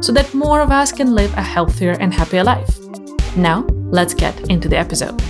[0.00, 2.78] so that more of us can live a healthier and happier life.
[3.36, 5.20] Now, let's get into the episode.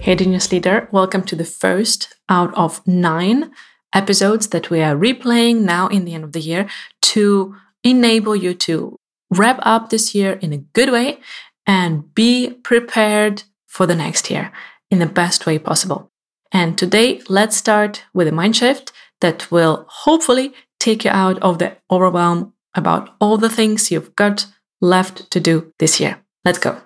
[0.00, 3.52] Hey, Genius Leader, welcome to the first out of nine
[3.94, 6.68] episodes that we are replaying now in the end of the year
[7.02, 7.54] to
[7.84, 8.96] enable you to
[9.30, 11.20] wrap up this year in a good way
[11.66, 14.50] and be prepared for the next year
[14.90, 16.10] in the best way possible.
[16.50, 21.58] And today, let's start with a mind shift that will hopefully take you out of
[21.58, 24.46] the overwhelm about all the things you've got
[24.80, 26.18] left to do this year.
[26.44, 26.80] Let's go.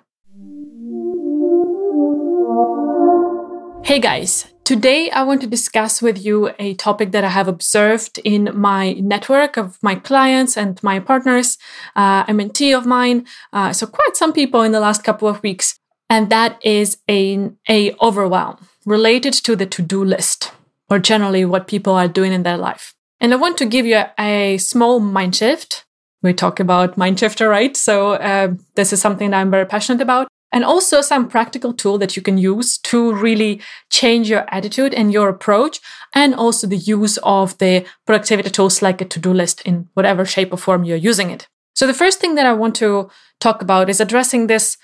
[3.83, 8.19] Hey guys, today I want to discuss with you a topic that I have observed
[8.25, 11.57] in my network of my clients and my partners,
[11.95, 15.79] uh, MNT of mine, uh, so quite some people in the last couple of weeks,
[16.09, 20.51] and that is a, a overwhelm related to the to-do list
[20.89, 22.93] or generally what people are doing in their life.
[23.19, 25.85] And I want to give you a, a small mind shift.
[26.21, 27.75] We talk about mind shifter, right?
[27.75, 30.27] So uh, this is something that I'm very passionate about.
[30.51, 35.11] And also some practical tool that you can use to really change your attitude and
[35.11, 35.79] your approach.
[36.15, 40.53] And also the use of the productivity tools like a to-do list in whatever shape
[40.53, 41.47] or form you're using it.
[41.75, 44.77] So the first thing that I want to talk about is addressing this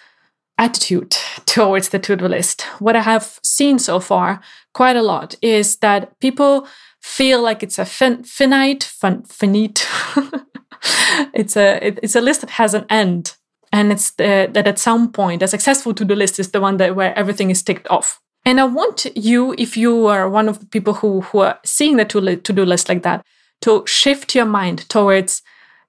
[0.57, 1.11] attitude
[1.45, 2.63] towards the to do list.
[2.79, 4.41] What I have seen so far
[4.73, 6.67] quite a lot is that people
[7.03, 9.85] feel like it's a fin- finite, fin- finite.
[11.33, 13.35] it's a it, it's a list that has an end,
[13.71, 16.77] and it's the, that at some point a successful to do list is the one
[16.77, 18.19] that where everything is ticked off.
[18.45, 21.97] And I want you, if you are one of the people who who are seeing
[21.97, 23.25] the to do list like that,
[23.61, 25.41] to shift your mind towards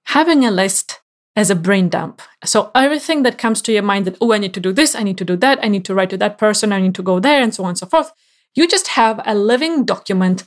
[0.04, 1.00] having a list
[1.36, 2.22] as a brain dump.
[2.44, 5.02] So everything that comes to your mind that, oh, I need to do this, I
[5.02, 7.18] need to do that, I need to write to that person, I need to go
[7.18, 8.12] there, and so on and so forth.
[8.54, 10.44] You just have a living document,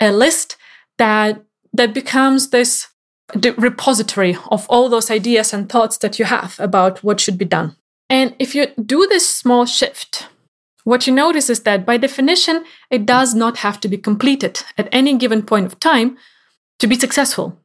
[0.00, 0.56] a list
[0.98, 2.88] that that becomes this
[3.58, 7.76] repository of all those ideas and thoughts that you have about what should be done.
[8.08, 10.26] And if you do this small shift,
[10.82, 14.88] what you notice is that by definition, it does not have to be completed at
[14.90, 16.18] any given point of time
[16.80, 17.56] to be successful.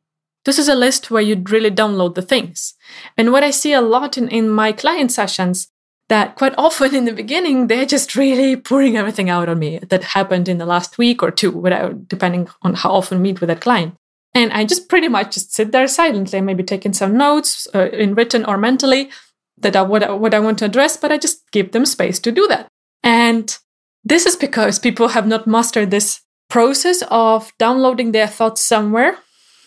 [0.43, 2.75] This is a list where you'd really download the things.
[3.17, 5.69] And what I see a lot in, in my client sessions
[6.09, 10.03] that quite often in the beginning, they're just really pouring everything out on me that
[10.03, 13.47] happened in the last week or two, whatever, depending on how often I meet with
[13.47, 13.95] that client.
[14.33, 18.15] And I just pretty much just sit there silently, maybe taking some notes uh, in
[18.15, 19.09] written or mentally
[19.57, 22.31] that are what, what I want to address, but I just give them space to
[22.31, 22.67] do that.
[23.01, 23.57] And
[24.03, 29.17] this is because people have not mastered this process of downloading their thoughts somewhere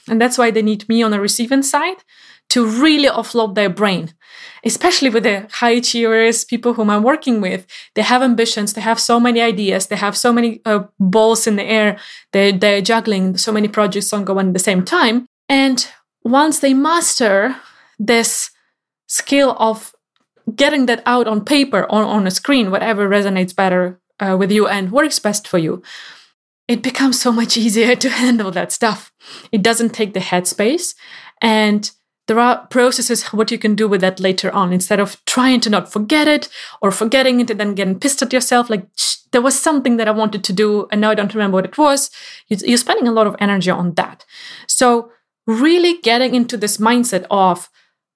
[0.09, 2.03] and that's why they need me on the receiving side
[2.51, 4.15] to really offload their brain,
[4.65, 7.67] especially with the high achievers, people whom I'm working with.
[7.95, 11.57] They have ambitions, they have so many ideas, they have so many uh, balls in
[11.57, 11.99] the air,
[12.33, 15.27] they're, they're juggling so many projects ongoing at the same time.
[15.49, 15.87] And
[16.23, 17.57] once they master
[17.99, 18.51] this
[19.07, 19.93] skill of
[20.55, 24.67] getting that out on paper or on a screen, whatever resonates better uh, with you
[24.67, 25.83] and works best for you,
[26.67, 29.13] it becomes so much easier to handle that stuff.
[29.53, 30.95] It doesn't take the headspace.
[31.41, 31.91] And
[32.29, 34.73] there are processes what you can do with that later on.
[34.73, 36.49] Instead of trying to not forget it
[36.81, 38.87] or forgetting it and then getting pissed at yourself like
[39.33, 41.77] there was something that i wanted to do and now i don't remember what it
[41.77, 42.11] was
[42.49, 44.25] you're spending a lot of energy on that.
[44.67, 45.11] So
[45.47, 47.69] really getting into this mindset of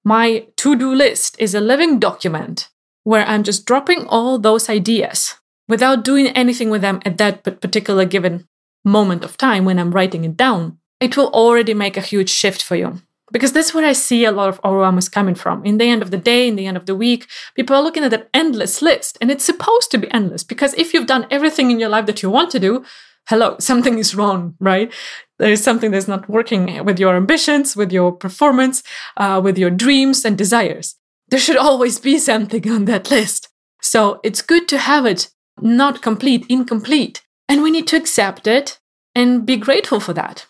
[0.05, 2.69] my to-do list is a living document
[3.03, 5.35] where i'm just dropping all those ideas
[5.67, 8.47] without doing anything with them at that particular given
[8.83, 12.61] moment of time when I'm writing it down, it will already make a huge shift
[12.61, 13.01] for you.
[13.33, 15.65] Because that's where I see a lot of overwhelm is coming from.
[15.65, 18.03] In the end of the day, in the end of the week, people are looking
[18.03, 21.71] at an endless list, and it's supposed to be endless because if you've done everything
[21.71, 22.85] in your life that you want to do,
[23.27, 24.93] hello, something is wrong, right?
[25.39, 28.83] There is something that's not working with your ambitions, with your performance,
[29.17, 30.95] uh, with your dreams and desires.
[31.29, 33.49] There should always be something on that list.
[33.81, 37.23] So it's good to have it not complete, incomplete.
[37.49, 38.79] And we need to accept it
[39.15, 40.45] and be grateful for that.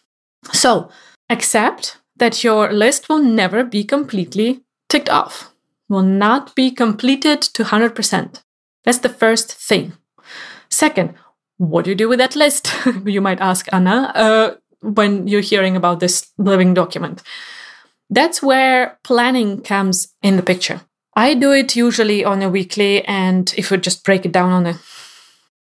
[0.51, 0.89] So
[1.30, 5.54] accept that your list will never be completely ticked off,
[5.89, 8.42] will not be completed to 100%.
[8.83, 9.94] That's the first thing.
[10.69, 11.15] Second,
[11.57, 12.74] what do you do with that list?
[13.06, 17.24] you might ask Anna uh, when you're hearing about this living document.
[18.10, 20.81] That's where planning comes in the picture.
[21.16, 24.66] I do it usually on a weekly, and if we just break it down on
[24.66, 24.74] a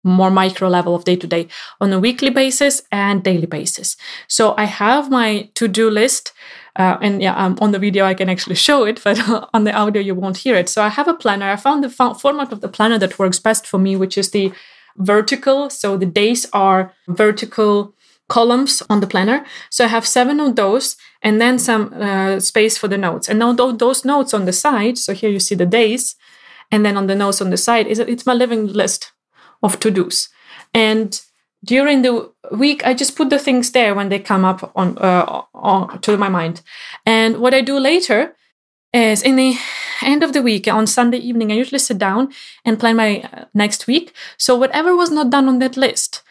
[0.08, 1.49] more micro level of day to day,
[1.81, 3.96] on a weekly basis and daily basis.
[4.26, 6.32] So I have my to do list.
[6.76, 9.19] Uh, and yeah, um, on the video I can actually show it, but
[9.52, 10.69] on the audio you won't hear it.
[10.69, 11.50] So I have a planner.
[11.50, 14.52] I found the format of the planner that works best for me, which is the
[14.96, 15.70] vertical.
[15.70, 17.94] So the days are vertical
[18.28, 19.44] columns on the planner.
[19.70, 23.28] So I have seven of those and then some uh, space for the notes.
[23.28, 26.14] And now those notes on the side, so here you see the days,
[26.70, 29.12] and then on the notes on the side is it's my living list
[29.62, 30.28] of to-dos.
[30.75, 31.20] And
[31.64, 35.43] during the week, I just put the things there when they come up on, uh,
[35.55, 36.62] on to my mind.
[37.05, 38.37] And what I do later
[38.93, 39.58] is in the
[40.02, 42.32] end of the week on Sunday evening, I usually sit down
[42.64, 44.14] and plan my uh, next week.
[44.38, 46.22] So whatever was not done on that list,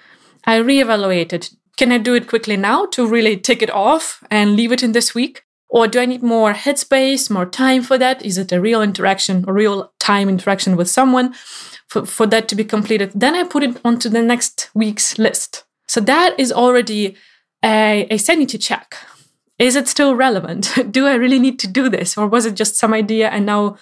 [0.46, 1.52] I reevaluate it.
[1.78, 4.94] Can I do it quickly now to really take it off and leave it in
[4.94, 5.44] this week?
[5.70, 8.26] Or do I need more headspace, more time for that?
[8.26, 11.36] Is it a real interaction a real time interaction with someone
[11.88, 13.12] for, for that to be completed?
[13.16, 15.66] Then I put it onto the next week's list.
[15.88, 17.16] So that is already
[17.64, 18.98] a, a sanity check
[19.60, 20.72] is it still relevant?
[20.92, 22.18] do I really need to do this?
[22.18, 23.78] Or was it just some idea and now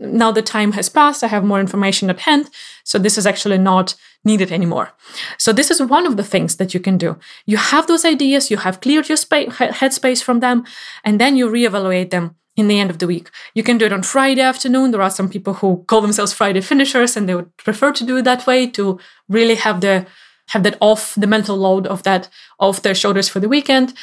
[0.00, 2.50] now the time has passed, I have more information at hand,
[2.84, 4.90] so this is actually not needed anymore.
[5.38, 7.16] So this is one of the things that you can do.
[7.46, 10.64] You have those ideas, you have cleared your spa- headspace from them,
[11.04, 13.30] and then you reevaluate them in the end of the week.
[13.54, 14.90] You can do it on Friday afternoon.
[14.90, 18.16] There are some people who call themselves Friday finishers, and they would prefer to do
[18.16, 20.06] it that way to really have the
[20.48, 22.28] have that off the mental load of that
[22.58, 23.94] off their shoulders for the weekend.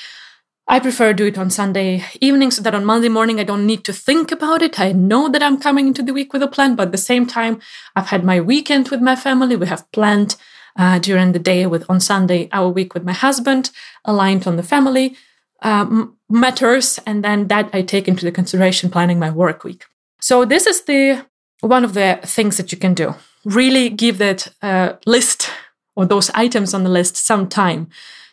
[0.68, 3.68] I prefer to do it on Sunday evening so that on Monday morning I don't
[3.68, 4.80] need to think about it.
[4.80, 7.28] I know that I'm coming into the week with a plan, but at the same
[7.28, 7.60] time,
[7.96, 9.56] I've had my weekend with my family.
[9.56, 10.36] We have planned
[10.78, 13.72] uh, during the day with on Sunday our week with my husband,
[14.06, 15.18] aligned on the family
[15.66, 19.84] um, matters, and then that I take into the consideration planning my work week.
[20.22, 21.26] So this is the
[21.62, 23.16] one of the things that you can do.
[23.44, 25.50] Really give that uh, list
[25.96, 27.88] or those items on the list some time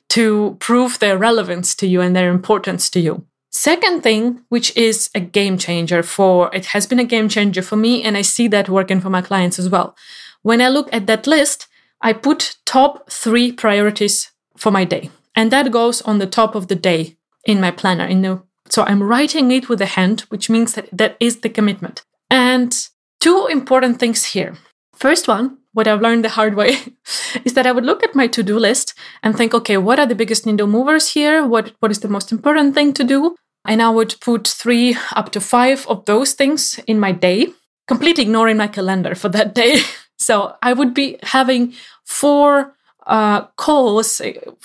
[0.09, 3.25] to prove their relevance to you and their importance to you.
[3.51, 7.77] Second thing, which is a game changer for, it has been a game changer for
[7.77, 9.97] me, and I see that working for my clients as well.
[10.43, 11.67] When I look at that list,
[12.01, 15.11] I put top three priorities for my day.
[15.35, 18.07] And that goes on the top of the day in my planner.
[18.07, 21.49] In the, so I'm writing it with a hand, which means that that is the
[21.49, 22.03] commitment.
[22.31, 22.75] And
[23.21, 24.57] two important things here.
[24.95, 26.77] First one, what I've learned the hard way
[27.45, 30.15] is that I would look at my to-do list and think, okay, what are the
[30.15, 31.47] biggest needle movers here?
[31.47, 33.37] What what is the most important thing to do?
[33.65, 37.49] And I would put three up to five of those things in my day,
[37.87, 39.81] completely ignoring my calendar for that day.
[40.19, 41.75] so I would be having
[42.05, 42.75] four
[43.07, 44.21] uh, calls,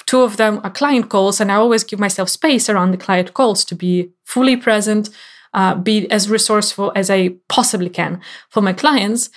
[0.05, 3.33] two of them are client calls, and I always give myself space around the client
[3.33, 5.09] calls to be fully present,
[5.53, 9.29] uh, be as resourceful as I possibly can for my clients.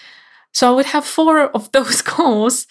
[0.52, 2.66] So I would have four of those calls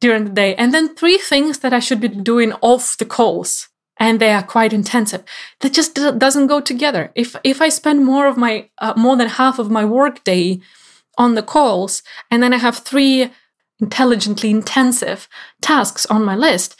[0.00, 3.68] during the day, and then three things that I should be doing off the calls.
[4.00, 5.24] And they are quite intensive.
[5.58, 7.10] That just doesn't go together.
[7.16, 10.60] If if I spend more of my uh, more than half of my work day
[11.16, 13.32] on the calls, and then I have three
[13.80, 15.28] intelligently intensive
[15.60, 16.76] tasks on my list,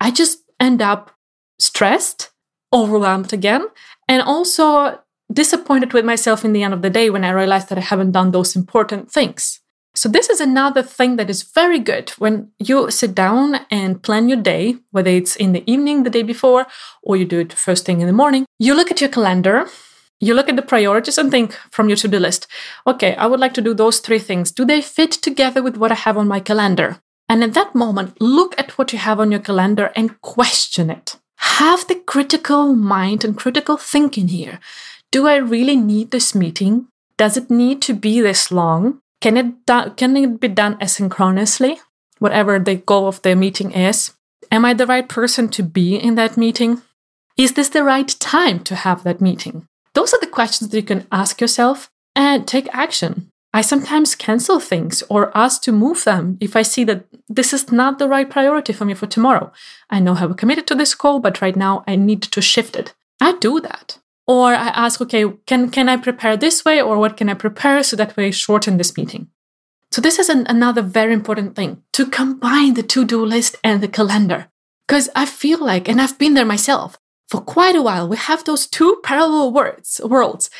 [0.00, 1.12] I just end up
[1.58, 2.30] stressed,
[2.72, 3.66] overwhelmed again,
[4.08, 5.00] and also
[5.32, 8.12] disappointed with myself in the end of the day when I realize that I haven't
[8.12, 9.60] done those important things.
[9.94, 14.28] So, this is another thing that is very good when you sit down and plan
[14.28, 16.66] your day, whether it's in the evening the day before
[17.02, 18.46] or you do it first thing in the morning.
[18.58, 19.66] You look at your calendar,
[20.22, 22.46] you look at the priorities and think from your to do list,
[22.86, 24.52] okay, I would like to do those three things.
[24.52, 27.00] Do they fit together with what I have on my calendar?
[27.28, 31.16] And at that moment, look at what you have on your calendar and question it.
[31.58, 34.60] Have the critical mind and critical thinking here.
[35.10, 36.86] Do I really need this meeting?
[37.16, 39.00] Does it need to be this long?
[39.20, 41.78] Can it do- can it be done asynchronously,
[42.20, 44.12] whatever the goal of the meeting is?
[44.52, 46.82] Am I the right person to be in that meeting?
[47.36, 49.66] Is this the right time to have that meeting?
[49.94, 53.30] Those are the questions that you can ask yourself and take action.
[53.54, 57.70] I sometimes cancel things or ask to move them if I see that this is
[57.70, 59.52] not the right priority for me for tomorrow.
[59.90, 62.94] I know I'm committed to this call, but right now I need to shift it.
[63.20, 63.98] I do that.
[64.26, 67.82] Or I ask, okay, can, can I prepare this way or what can I prepare
[67.82, 69.28] so that way I shorten this meeting?
[69.90, 73.88] So this is an, another very important thing to combine the to-do list and the
[73.88, 74.48] calendar.
[74.88, 76.98] Because I feel like, and I've been there myself,
[77.32, 80.50] for quite a while, we have those two parallel words, worlds.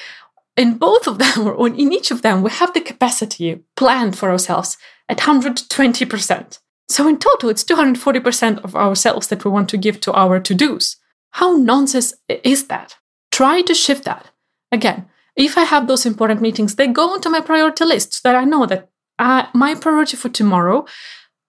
[0.57, 4.31] In both of them, or in each of them, we have the capacity planned for
[4.31, 6.59] ourselves at 120%.
[6.89, 10.97] So in total, it's 240% of ourselves that we want to give to our to-dos.
[11.33, 12.97] How nonsense is that?
[13.33, 14.31] try to shift that.
[14.71, 18.37] Again, if I have those important meetings, they go into my priority list so that
[18.37, 18.89] I know that
[19.19, 20.85] uh, my priority for tomorrow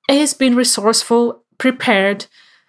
[0.10, 2.26] is being resourceful, prepared,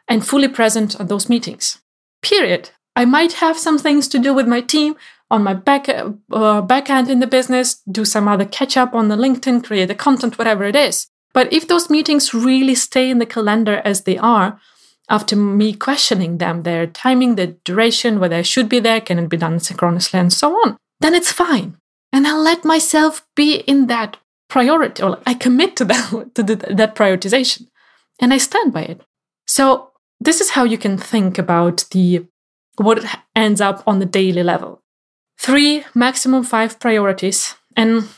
[0.09, 1.79] and fully present at those meetings.
[2.25, 2.71] Period.
[2.97, 4.97] I might have some things to do with my team
[5.31, 9.09] on my back uh, back end in the business, do some other catch up on
[9.09, 11.09] the LinkedIn, create the content, whatever it is.
[11.33, 14.61] But if those meetings really stay in the calendar as they are,
[15.09, 19.29] after me questioning them, their timing, the duration, whether I should be there, can it
[19.29, 21.77] be done synchronously, and so on, then it's fine.
[22.13, 24.17] And I let myself be in that
[24.49, 27.67] priority, or I commit to that, to that prioritization,
[28.21, 29.03] and I stand by it.
[29.47, 29.91] So
[30.25, 32.27] this is how you can think about the
[32.77, 33.05] what
[33.37, 34.83] ends up on the daily level.
[35.39, 37.55] Three, maximum five priorities.
[37.77, 38.09] And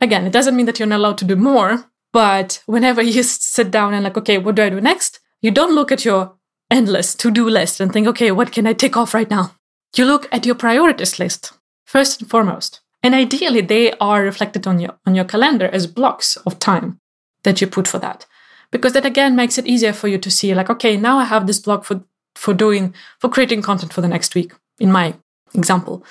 [0.00, 3.70] again, it doesn't mean that you're not allowed to do more, but whenever you sit
[3.70, 5.20] down and like, okay, what do I do next?
[5.42, 6.36] You don't look at your
[6.70, 9.52] endless to do list and think, okay, what can I take off right now?
[9.96, 11.52] You look at your priorities list
[11.84, 12.80] first and foremost.
[13.02, 17.00] And ideally, they are reflected on your, on your calendar as blocks of time
[17.44, 18.26] that you put for that.
[18.70, 21.46] Because that again makes it easier for you to see, like, okay, now I have
[21.46, 22.02] this block for,
[22.34, 25.14] for doing, for creating content for the next week, in my
[25.54, 26.04] example,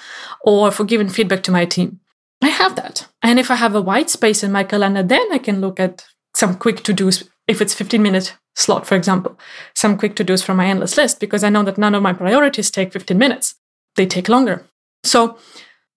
[0.44, 2.00] or for giving feedback to my team.
[2.42, 3.08] I have that.
[3.22, 6.06] And if I have a white space in my calendar, then I can look at
[6.36, 9.38] some quick to dos if it's 15 minute slot, for example,
[9.76, 12.14] some quick to dos from my endless list because I know that none of my
[12.14, 13.56] priorities take 15 minutes.
[13.96, 14.66] They take longer.
[15.04, 15.38] So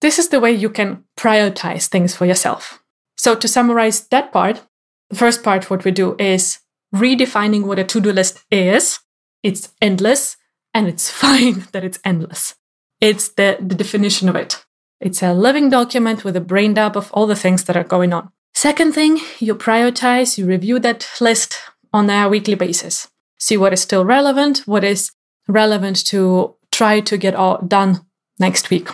[0.01, 2.83] this is the way you can prioritize things for yourself.
[3.17, 4.63] So to summarize that part,
[5.11, 6.59] the first part, what we do is
[6.95, 9.01] redefining what a to-do list is.
[9.43, 10.37] It's endless
[10.75, 12.55] and it's fine that it's endless.
[13.01, 14.65] It's the, the definition of it.
[15.01, 18.13] It's a living document with a brain dump of all the things that are going
[18.13, 18.31] on.
[18.55, 21.59] Second thing, you prioritize, you review that list
[21.93, 23.09] on a weekly basis.
[23.39, 25.13] See what is still relevant, what is
[25.47, 28.05] relevant to try to get all done
[28.41, 28.89] next week.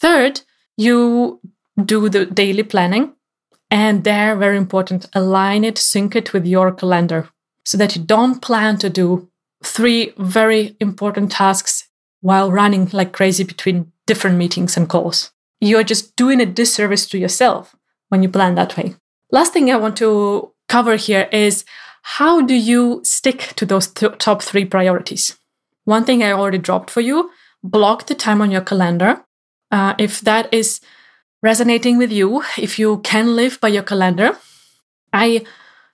[0.00, 0.40] Third,
[0.76, 1.40] you
[1.82, 3.12] do the daily planning.
[3.70, 7.28] And there, very important, align it, sync it with your calendar
[7.64, 9.28] so that you don't plan to do
[9.62, 11.88] three very important tasks
[12.20, 15.32] while running like crazy between different meetings and calls.
[15.60, 17.74] You're just doing a disservice to yourself
[18.08, 18.96] when you plan that way.
[19.30, 21.64] Last thing I want to cover here is
[22.02, 25.38] how do you stick to those th- top three priorities?
[25.84, 27.30] One thing I already dropped for you
[27.62, 29.24] block the time on your calendar.
[29.70, 30.80] Uh, if that is
[31.44, 34.38] resonating with you, if you can live by your calendar,
[35.12, 35.44] I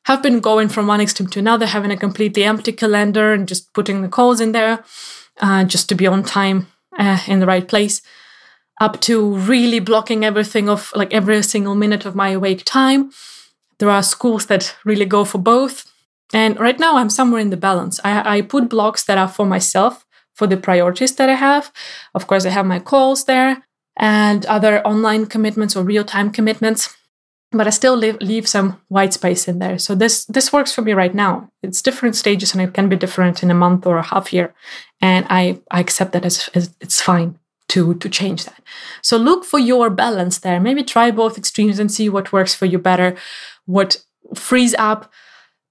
[0.05, 3.75] have been going from one extreme to another, having a completely empty calendar and just
[3.75, 4.85] putting the calls in there
[5.41, 8.01] uh, just to be on time uh, in the right place
[8.81, 13.11] up to really blocking everything of like every single minute of my awake time.
[13.79, 15.85] There are schools that really go for both.
[16.33, 18.01] And right now I'm somewhere in the balance.
[18.05, 21.73] I, I put blocks that are for myself, for the priorities that I have.
[22.15, 23.65] Of course, I have my calls there
[24.01, 26.97] and other online commitments or real time commitments.
[27.53, 29.79] But I still leave, leave some white space in there.
[29.79, 31.51] So this this works for me right now.
[31.63, 34.55] It's different stages and it can be different in a month or a half year.
[35.01, 37.39] And I, I accept that as, as it's fine
[37.71, 38.61] to to change that
[39.01, 42.67] so look for your balance there maybe try both extremes and see what works for
[42.67, 43.17] you better
[43.65, 44.03] what
[44.35, 45.13] frees up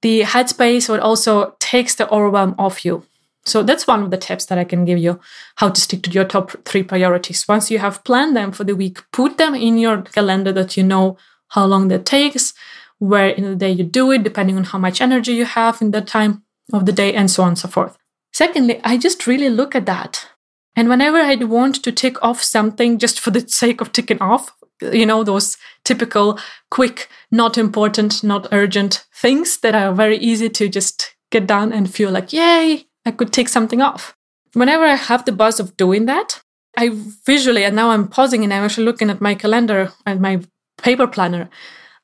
[0.02, 3.04] the headspace but also takes the overwhelm off you
[3.50, 5.20] so that's one of the tips that i can give you
[5.56, 7.48] how to stick to your top three priorities.
[7.48, 10.84] Once you have planned them for the week put them in your calendar that you
[10.84, 11.18] know
[11.50, 12.54] how long that takes
[13.00, 15.92] where in the day you do it depending on how much energy you have in
[15.92, 17.98] that time of the day and so on and so forth.
[18.32, 20.28] Secondly i just really look at that.
[20.76, 24.56] And whenever I'd want to tick off something just for the sake of ticking off,
[24.82, 26.40] you know, those typical
[26.72, 31.94] quick, not important, not urgent things that are very easy to just get done and
[31.94, 34.16] feel like, yay, I could take something off.
[34.54, 36.42] Whenever I have the buzz of doing that,
[36.78, 36.90] I
[37.26, 40.42] visually, and now I'm pausing and I'm actually looking at my calendar and my
[40.82, 41.50] paper planner.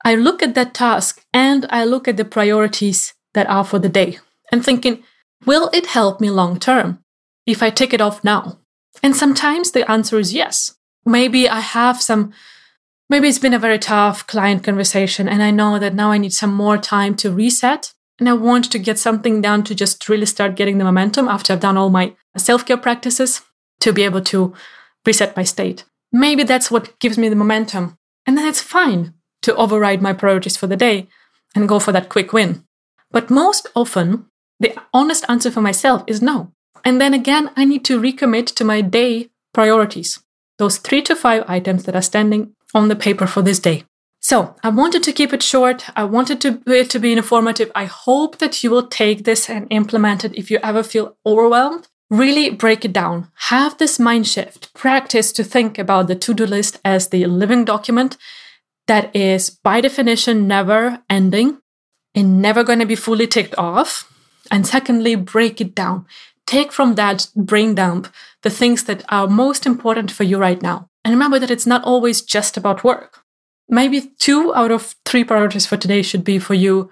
[0.03, 3.89] I look at that task and I look at the priorities that are for the
[3.89, 4.19] day
[4.51, 5.03] and thinking,
[5.45, 6.99] will it help me long term
[7.45, 8.59] if I take it off now?
[9.01, 10.75] And sometimes the answer is yes.
[11.05, 12.33] Maybe I have some,
[13.09, 16.33] maybe it's been a very tough client conversation, and I know that now I need
[16.33, 17.93] some more time to reset.
[18.19, 21.51] And I want to get something done to just really start getting the momentum after
[21.53, 23.41] I've done all my self care practices
[23.81, 24.53] to be able to
[25.05, 25.83] reset my state.
[26.11, 27.97] Maybe that's what gives me the momentum.
[28.25, 31.07] And then it's fine to override my priorities for the day
[31.53, 32.63] and go for that quick win.
[33.11, 34.27] But most often,
[34.59, 36.53] the honest answer for myself is no.
[36.83, 40.19] And then again, I need to recommit to my day priorities,
[40.57, 43.83] those three to five items that are standing on the paper for this day.
[44.27, 45.85] So I wanted to keep it short.
[45.95, 47.71] I wanted to, it to be informative.
[47.75, 51.87] I hope that you will take this and implement it if you ever feel overwhelmed.
[52.09, 53.29] Really break it down.
[53.51, 54.73] Have this mind shift.
[54.73, 58.17] Practice to think about the to do list as the living document
[58.87, 61.59] that is, by definition, never ending
[62.15, 64.11] and never going to be fully ticked off.
[64.49, 66.07] And secondly, break it down.
[66.47, 70.89] Take from that brain dump the things that are most important for you right now.
[71.03, 73.24] And remember that it's not always just about work.
[73.67, 76.89] Maybe two out of three priorities for today should be for you,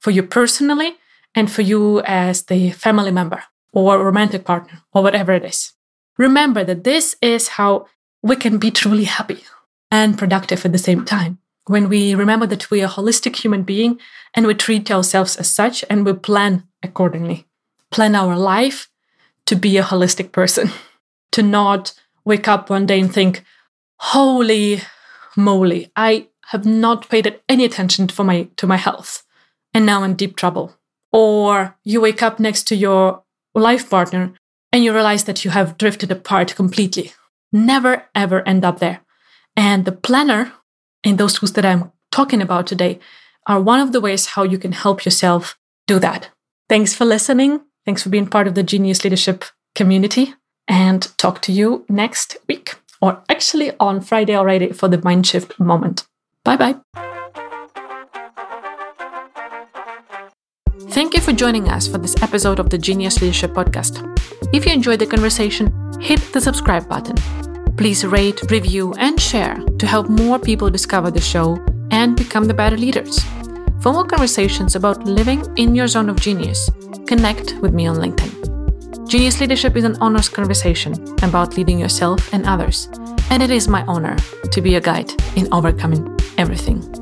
[0.00, 0.96] for you personally,
[1.34, 5.72] and for you as the family member or romantic partner or whatever it is.
[6.18, 7.86] Remember that this is how
[8.22, 9.42] we can be truly happy
[9.90, 11.38] and productive at the same time.
[11.66, 13.98] When we remember that we are a holistic human being
[14.34, 17.46] and we treat ourselves as such and we plan accordingly,
[17.90, 18.88] plan our life
[19.46, 20.70] to be a holistic person,
[21.32, 23.44] to not wake up one day and think,
[23.98, 24.80] holy
[25.36, 29.24] moly, I have not paid any attention for my, to my health
[29.74, 30.76] and now I'm in deep trouble.
[31.12, 33.22] Or you wake up next to your
[33.54, 34.32] life partner
[34.72, 37.12] and you realize that you have drifted apart completely.
[37.52, 39.00] Never ever end up there.
[39.56, 40.52] And the planner
[41.04, 42.98] and those tools that I'm talking about today
[43.46, 46.30] are one of the ways how you can help yourself do that.
[46.68, 47.60] Thanks for listening.
[47.84, 50.34] Thanks for being part of the Genius Leadership community
[50.68, 56.06] and talk to you next week or actually on Friday already for the Mindshift moment.
[56.44, 56.76] Bye bye.
[60.90, 64.00] Thank you for joining us for this episode of the Genius Leadership Podcast.
[64.54, 67.16] If you enjoyed the conversation, hit the subscribe button.
[67.76, 71.58] Please rate, review, and share to help more people discover the show
[71.90, 73.18] and become the better leaders.
[73.80, 76.70] For more conversations about living in your zone of genius,
[77.06, 78.31] connect with me on LinkedIn.
[79.12, 82.88] Genius Leadership is an honest conversation about leading yourself and others,
[83.28, 84.16] and it is my honor
[84.50, 87.01] to be a guide in overcoming everything.